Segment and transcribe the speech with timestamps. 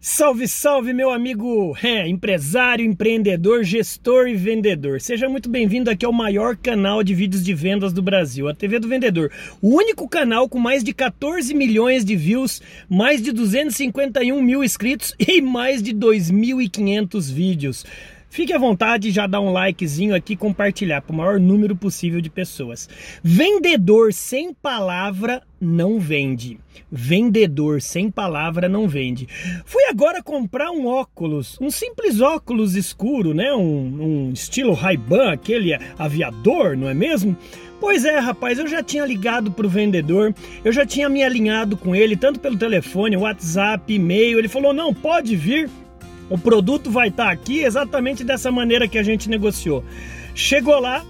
[0.00, 5.00] Salve, salve, meu amigo é, empresário, empreendedor, gestor e vendedor.
[5.00, 8.78] Seja muito bem-vindo aqui ao maior canal de vídeos de vendas do Brasil, a TV
[8.78, 9.28] do Vendedor.
[9.60, 15.16] O único canal com mais de 14 milhões de views, mais de 251 mil inscritos
[15.18, 17.84] e mais de 2.500 vídeos.
[18.30, 22.28] Fique à vontade, já dá um likezinho aqui, compartilhar para o maior número possível de
[22.28, 22.88] pessoas.
[23.22, 26.60] Vendedor sem palavra não vende.
[26.90, 29.26] Vendedor sem palavra não vende.
[29.64, 33.52] Fui agora comprar um óculos, um simples óculos escuro, né?
[33.52, 37.36] Um, um estilo Ray-Ban, aquele aviador, não é mesmo?
[37.80, 40.34] Pois é, rapaz, eu já tinha ligado para o vendedor,
[40.64, 44.38] eu já tinha me alinhado com ele, tanto pelo telefone, WhatsApp, e-mail.
[44.38, 45.70] Ele falou: não, pode vir,
[46.28, 49.84] o produto vai estar tá aqui exatamente dessa maneira que a gente negociou.
[50.34, 51.04] Chegou lá,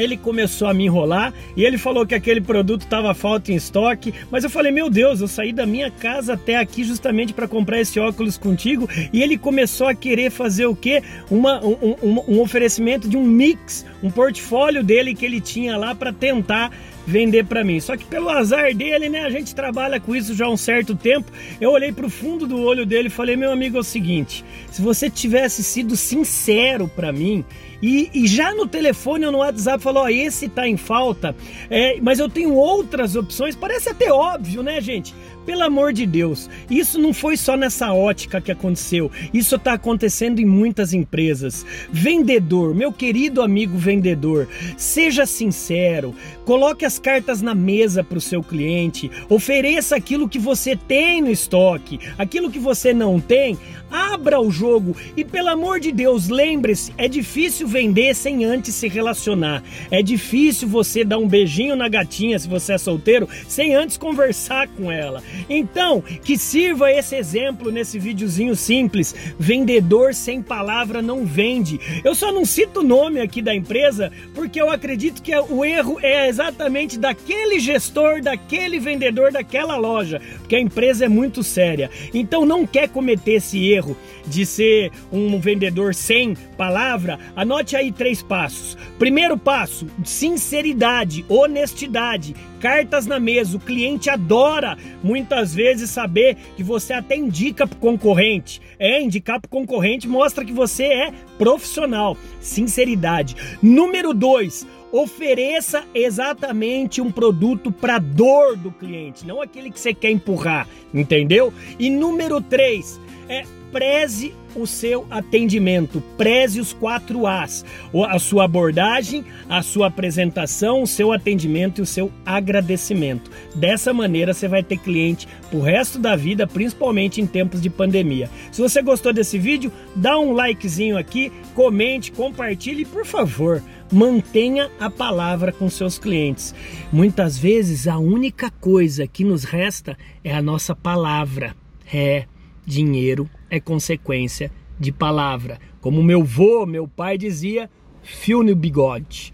[0.00, 4.14] ele começou a me enrolar e ele falou que aquele produto estava falta em estoque,
[4.30, 7.80] mas eu falei, meu Deus, eu saí da minha casa até aqui justamente para comprar
[7.80, 11.02] esse óculos contigo e ele começou a querer fazer o quê?
[11.30, 15.94] Uma, um, um, um oferecimento de um mix, um portfólio dele que ele tinha lá
[15.94, 16.70] para tentar
[17.06, 17.80] vender para mim.
[17.80, 20.94] Só que pelo azar dele, né, a gente trabalha com isso já há um certo
[20.94, 21.30] tempo.
[21.60, 24.44] Eu olhei para o fundo do olho dele e falei: "Meu amigo, é o seguinte,
[24.70, 27.44] se você tivesse sido sincero para mim
[27.82, 31.34] e, e, já no telefone ou no WhatsApp falou: esse tá em falta,
[31.68, 33.56] é, mas eu tenho outras opções.
[33.56, 35.14] Parece até óbvio, né, gente?
[35.44, 40.38] Pelo amor de Deus, isso não foi só nessa ótica que aconteceu, isso está acontecendo
[40.38, 41.64] em muitas empresas.
[41.90, 48.42] Vendedor, meu querido amigo vendedor, seja sincero, coloque as cartas na mesa para o seu
[48.42, 53.58] cliente, ofereça aquilo que você tem no estoque, aquilo que você não tem,
[53.90, 54.94] abra o jogo.
[55.16, 60.68] E pelo amor de Deus, lembre-se, é difícil vender sem antes se relacionar, é difícil
[60.68, 65.22] você dar um beijinho na gatinha se você é solteiro sem antes conversar com ela.
[65.48, 69.14] Então, que sirva esse exemplo nesse videozinho simples.
[69.38, 71.80] Vendedor sem palavra não vende.
[72.04, 75.98] Eu só não cito o nome aqui da empresa porque eu acredito que o erro
[76.02, 81.90] é exatamente daquele gestor, daquele vendedor daquela loja, porque a empresa é muito séria.
[82.12, 88.22] Então não quer cometer esse erro de ser um vendedor sem palavra, anote aí três
[88.22, 88.76] passos.
[88.98, 93.56] Primeiro passo, sinceridade, honestidade, cartas na mesa.
[93.56, 98.60] O cliente adora muitas vezes saber que você até indica para concorrente.
[98.78, 102.16] É, indicar para concorrente mostra que você é profissional.
[102.40, 103.36] Sinceridade.
[103.62, 110.10] Número dois, ofereça exatamente um produto para dor do cliente, não aquele que você quer
[110.10, 111.52] empurrar, entendeu?
[111.78, 117.64] E número três, é preze o seu atendimento, preze os quatro As,
[118.08, 123.30] a sua abordagem, a sua apresentação, o seu atendimento e o seu agradecimento.
[123.54, 128.28] Dessa maneira você vai ter cliente pro resto da vida, principalmente em tempos de pandemia.
[128.50, 134.70] Se você gostou desse vídeo, dá um likezinho aqui, comente, compartilhe e por favor, mantenha
[134.78, 136.54] a palavra com seus clientes.
[136.92, 141.54] Muitas vezes a única coisa que nos resta é a nossa palavra.
[141.92, 142.24] É
[142.64, 145.58] dinheiro é consequência de palavra.
[145.80, 147.70] Como meu vô, meu pai dizia,
[148.02, 149.32] fio no bigode.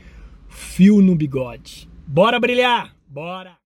[0.48, 1.88] Fio no bigode.
[2.06, 2.94] Bora brilhar!
[3.08, 3.56] Bora!